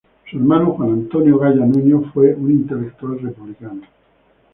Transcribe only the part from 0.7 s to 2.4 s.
Juan Antonio Gaya Nuño, fue